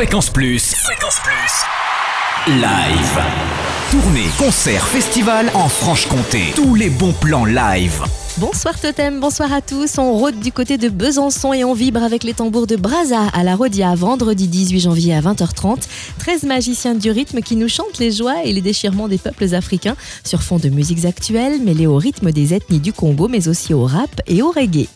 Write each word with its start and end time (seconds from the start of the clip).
Fréquence 0.00 0.30
Plus. 0.30 0.74
Fréquence 0.76 1.20
Plus. 1.22 2.54
Live. 2.54 3.20
Tournée, 3.90 4.28
concert, 4.38 4.86
festival 4.86 5.50
en 5.52 5.68
Franche-Comté. 5.68 6.54
Tous 6.56 6.74
les 6.74 6.88
bons 6.88 7.12
plans 7.12 7.44
live. 7.44 8.02
Bonsoir 8.38 8.80
Totem, 8.80 9.20
bonsoir 9.20 9.52
à 9.52 9.60
tous. 9.60 9.98
On 9.98 10.14
rôde 10.14 10.40
du 10.40 10.52
côté 10.52 10.78
de 10.78 10.88
Besançon 10.88 11.52
et 11.52 11.64
on 11.64 11.74
vibre 11.74 12.02
avec 12.02 12.24
les 12.24 12.32
tambours 12.32 12.66
de 12.66 12.76
Braza 12.76 13.26
à 13.34 13.44
la 13.44 13.56
Rodia 13.56 13.94
vendredi 13.94 14.48
18 14.48 14.80
janvier 14.80 15.14
à 15.14 15.20
20h30. 15.20 15.82
13 16.18 16.44
magiciens 16.44 16.94
du 16.94 17.10
rythme 17.10 17.42
qui 17.42 17.56
nous 17.56 17.68
chantent 17.68 17.98
les 17.98 18.10
joies 18.10 18.42
et 18.42 18.54
les 18.54 18.62
déchirements 18.62 19.06
des 19.06 19.18
peuples 19.18 19.54
africains 19.54 19.96
sur 20.24 20.42
fond 20.42 20.56
de 20.56 20.70
musiques 20.70 21.04
actuelles 21.04 21.60
mêlées 21.60 21.86
au 21.86 21.98
rythme 21.98 22.32
des 22.32 22.54
ethnies 22.54 22.80
du 22.80 22.94
Congo 22.94 23.28
mais 23.28 23.48
aussi 23.48 23.74
au 23.74 23.84
rap 23.84 24.22
et 24.26 24.40
au 24.40 24.50
reggae. 24.50 24.88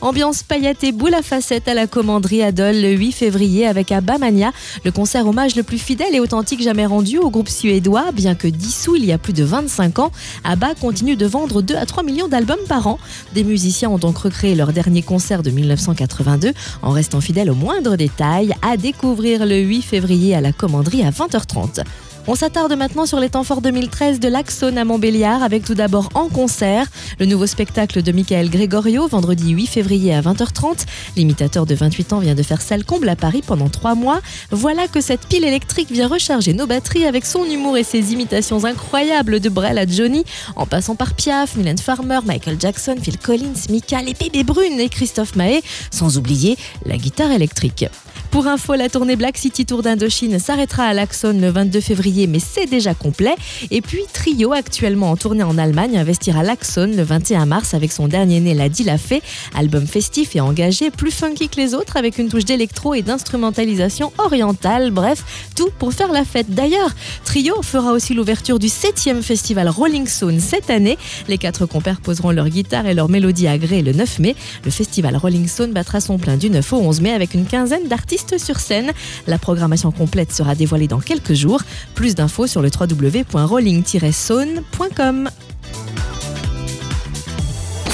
Ambiance 0.00 0.42
pailletée 0.42 0.92
boule 0.92 1.14
à 1.14 1.22
facettes 1.22 1.68
à 1.68 1.74
la 1.74 1.86
commanderie 1.86 2.42
Adol 2.42 2.76
le 2.76 2.90
8 2.90 3.12
février 3.12 3.66
avec 3.66 3.92
Abamania, 3.92 4.52
le 4.84 4.92
concert 4.92 5.26
hommage 5.26 5.56
le 5.56 5.62
plus 5.62 5.78
fidèle 5.78 6.14
et 6.14 6.20
authentique 6.20 6.62
jamais 6.62 6.86
rendu 6.86 7.18
au 7.18 7.30
groupe 7.30 7.48
suédois. 7.48 8.12
Bien 8.12 8.34
que 8.34 8.48
dissous 8.48 8.96
il 8.96 9.04
y 9.04 9.12
a 9.12 9.18
plus 9.18 9.32
de 9.32 9.44
25 9.44 9.98
ans, 9.98 10.12
Abba 10.44 10.74
continue 10.74 11.16
de 11.16 11.26
vendre 11.26 11.62
2 11.62 11.76
à 11.76 11.86
3 11.86 12.02
millions 12.02 12.28
d'albums 12.28 12.56
par 12.68 12.86
an. 12.86 12.98
Des 13.34 13.44
musiciens 13.44 13.90
ont 13.90 13.98
donc 13.98 14.18
recréé 14.18 14.54
leur 14.54 14.72
dernier 14.72 15.02
concert 15.02 15.42
de 15.42 15.50
1982 15.50 16.52
en 16.82 16.90
restant 16.90 17.20
fidèles 17.20 17.50
aux 17.50 17.54
moindres 17.54 17.96
détails 17.96 18.54
à 18.62 18.76
découvrir 18.76 19.46
le 19.46 19.58
8 19.58 19.82
février 19.82 20.34
à 20.34 20.40
la 20.40 20.52
commanderie 20.52 21.02
à 21.02 21.10
20h30. 21.10 21.84
On 22.30 22.34
s'attarde 22.34 22.74
maintenant 22.74 23.06
sur 23.06 23.20
les 23.20 23.30
temps 23.30 23.42
forts 23.42 23.62
2013 23.62 24.20
de 24.20 24.28
l'Axone 24.28 24.76
à 24.76 24.84
Montbéliard 24.84 25.42
avec 25.42 25.64
tout 25.64 25.72
d'abord 25.72 26.10
en 26.12 26.28
concert 26.28 26.84
le 27.18 27.24
nouveau 27.24 27.46
spectacle 27.46 28.02
de 28.02 28.12
Michael 28.12 28.50
Gregorio 28.50 29.08
vendredi 29.08 29.52
8 29.52 29.66
février 29.66 30.14
à 30.14 30.20
20h30. 30.20 30.84
L'imitateur 31.16 31.64
de 31.64 31.74
28 31.74 32.12
ans 32.12 32.18
vient 32.18 32.34
de 32.34 32.42
faire 32.42 32.60
salle 32.60 32.84
comble 32.84 33.08
à 33.08 33.16
Paris 33.16 33.40
pendant 33.46 33.70
trois 33.70 33.94
mois. 33.94 34.20
Voilà 34.50 34.88
que 34.88 35.00
cette 35.00 35.26
pile 35.26 35.42
électrique 35.42 35.90
vient 35.90 36.06
recharger 36.06 36.52
nos 36.52 36.66
batteries 36.66 37.06
avec 37.06 37.24
son 37.24 37.46
humour 37.46 37.78
et 37.78 37.82
ses 37.82 38.12
imitations 38.12 38.62
incroyables 38.66 39.40
de 39.40 39.48
Brel 39.48 39.78
à 39.78 39.86
Johnny, 39.86 40.26
en 40.54 40.66
passant 40.66 40.96
par 40.96 41.14
Piaf, 41.14 41.56
Mylène 41.56 41.78
Farmer, 41.78 42.18
Michael 42.26 42.60
Jackson, 42.60 42.96
Phil 43.02 43.16
Collins, 43.16 43.54
Mika, 43.70 44.02
les 44.02 44.12
bébés 44.12 44.44
brunes 44.44 44.78
et 44.78 44.90
Christophe 44.90 45.34
Mahé, 45.34 45.62
sans 45.90 46.18
oublier 46.18 46.58
la 46.84 46.98
guitare 46.98 47.30
électrique. 47.30 47.86
Pour 48.30 48.46
info, 48.46 48.74
la 48.74 48.90
tournée 48.90 49.16
Black 49.16 49.38
City 49.38 49.64
Tour 49.64 49.82
d'Indochine 49.82 50.38
s'arrêtera 50.38 50.84
à 50.84 50.92
l'Axon 50.92 51.38
le 51.40 51.48
22 51.48 51.80
février, 51.80 52.26
mais 52.26 52.40
c'est 52.40 52.66
déjà 52.66 52.92
complet. 52.92 53.34
Et 53.70 53.80
puis 53.80 54.02
Trio, 54.12 54.52
actuellement 54.52 55.10
en 55.10 55.16
tournée 55.16 55.42
en 55.42 55.56
Allemagne, 55.56 55.96
investira 55.96 56.42
l'Axon 56.42 56.92
le 56.94 57.02
21 57.02 57.46
mars 57.46 57.72
avec 57.72 57.90
son 57.90 58.06
dernier 58.06 58.40
né, 58.40 58.52
La 58.52 58.68
Dit 58.68 58.84
fait, 58.98 59.22
album 59.56 59.86
festif 59.86 60.36
et 60.36 60.40
engagé, 60.40 60.90
plus 60.90 61.10
funky 61.10 61.48
que 61.48 61.56
les 61.56 61.74
autres, 61.74 61.96
avec 61.96 62.18
une 62.18 62.28
touche 62.28 62.44
d'électro 62.44 62.92
et 62.92 63.00
d'instrumentalisation 63.00 64.12
orientale. 64.18 64.90
Bref, 64.90 65.50
tout 65.56 65.70
pour 65.78 65.94
faire 65.94 66.12
la 66.12 66.24
fête. 66.24 66.50
D'ailleurs, 66.50 66.94
Trio 67.24 67.62
fera 67.62 67.92
aussi 67.92 68.12
l'ouverture 68.12 68.58
du 68.58 68.68
7e 68.68 69.22
festival 69.22 69.70
Rolling 69.70 70.06
Stone 70.06 70.38
cette 70.38 70.68
année. 70.68 70.98
Les 71.28 71.38
quatre 71.38 71.64
compères 71.64 72.02
poseront 72.02 72.30
leur 72.30 72.50
guitare 72.50 72.86
et 72.86 72.94
leur 72.94 73.08
mélodie 73.08 73.48
agréée 73.48 73.82
le 73.82 73.92
9 73.92 74.18
mai. 74.18 74.36
Le 74.66 74.70
festival 74.70 75.16
Rolling 75.16 75.48
Stone 75.48 75.72
battra 75.72 76.00
son 76.00 76.18
plein 76.18 76.36
du 76.36 76.50
9 76.50 76.72
au 76.74 76.76
11 76.76 77.00
mai 77.00 77.12
avec 77.12 77.32
une 77.32 77.46
quinzaine 77.46 77.88
d'artistes 77.88 78.17
sur 78.38 78.60
scène. 78.60 78.92
La 79.26 79.38
programmation 79.38 79.90
complète 79.90 80.32
sera 80.32 80.54
dévoilée 80.54 80.88
dans 80.88 81.00
quelques 81.00 81.34
jours. 81.34 81.62
Plus 81.94 82.14
d'infos 82.14 82.46
sur 82.46 82.62
le 82.62 82.70
www.rolling-saune.com. 82.78 85.30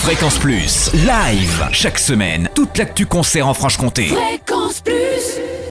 Fréquence 0.04 0.38
Plus, 0.38 0.90
live, 0.92 1.66
chaque 1.72 1.98
semaine, 1.98 2.50
toute 2.54 2.76
l'actu 2.76 3.06
concert 3.06 3.48
en 3.48 3.54
Franche-Comté. 3.54 4.08
Fréquence 4.08 4.82
Plus 4.82 5.13